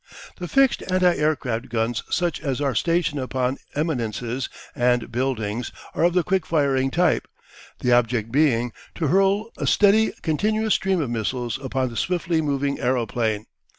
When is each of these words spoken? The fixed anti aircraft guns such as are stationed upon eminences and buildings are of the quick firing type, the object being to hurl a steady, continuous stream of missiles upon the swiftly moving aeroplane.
The 0.37 0.47
fixed 0.47 0.81
anti 0.91 1.15
aircraft 1.17 1.69
guns 1.69 2.01
such 2.09 2.39
as 2.41 2.59
are 2.59 2.73
stationed 2.73 3.19
upon 3.21 3.59
eminences 3.75 4.49
and 4.75 5.11
buildings 5.11 5.71
are 5.93 6.03
of 6.05 6.15
the 6.15 6.23
quick 6.23 6.43
firing 6.43 6.89
type, 6.89 7.27
the 7.81 7.91
object 7.91 8.31
being 8.31 8.73
to 8.95 9.09
hurl 9.09 9.51
a 9.59 9.67
steady, 9.67 10.11
continuous 10.23 10.73
stream 10.73 11.01
of 11.01 11.11
missiles 11.11 11.59
upon 11.63 11.89
the 11.91 11.97
swiftly 11.97 12.41
moving 12.41 12.79
aeroplane. 12.79 13.45